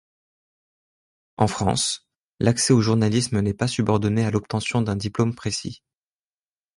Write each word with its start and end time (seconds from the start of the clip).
En 1.37 1.45
France, 1.45 2.07
l’accès 2.39 2.73
au 2.73 2.81
journalisme 2.81 3.39
n’est 3.39 3.53
pas 3.53 3.67
subordonné 3.67 4.25
à 4.25 4.31
l’obtention 4.31 4.81
d’un 4.81 4.95
diplôme 4.95 5.35
précis. 5.35 5.83